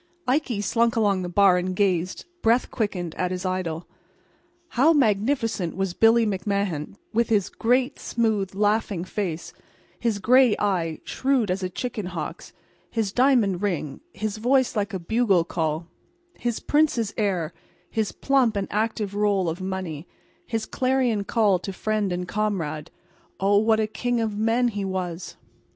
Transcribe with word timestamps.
Ikey 0.27 0.61
slunk 0.61 0.95
along 0.95 1.21
the 1.21 1.29
bar 1.29 1.59
and 1.59 1.75
gazed, 1.75 2.25
breath 2.41 2.71
quickened, 2.71 3.13
at 3.19 3.29
his 3.29 3.45
idol. 3.45 3.85
How 4.69 4.93
magnificent 4.93 5.75
was 5.77 5.93
Billy 5.93 6.25
McMahan, 6.25 6.95
with 7.13 7.29
his 7.29 7.49
great, 7.49 7.99
smooth, 7.99 8.55
laughing 8.55 9.03
face; 9.03 9.53
his 9.99 10.17
gray 10.17 10.55
eye, 10.57 10.99
shrewd 11.03 11.51
as 11.51 11.61
a 11.61 11.69
chicken 11.69 12.07
hawk's; 12.07 12.51
his 12.89 13.11
diamond 13.11 13.61
ring, 13.61 14.01
his 14.11 14.37
voice 14.37 14.75
like 14.75 14.91
a 14.95 14.99
bugle 14.99 15.43
call, 15.43 15.85
his 16.39 16.59
prince's 16.59 17.13
air, 17.15 17.53
his 17.91 18.11
plump 18.11 18.55
and 18.55 18.67
active 18.71 19.13
roll 19.13 19.47
of 19.47 19.61
money, 19.61 20.07
his 20.47 20.65
clarion 20.65 21.23
call 21.23 21.59
to 21.59 21.71
friend 21.71 22.11
and 22.11 22.27
comrade—oh, 22.27 23.57
what 23.59 23.79
a 23.79 23.85
king 23.85 24.19
of 24.19 24.35
men 24.35 24.69
he 24.69 24.83
was! 24.83 25.35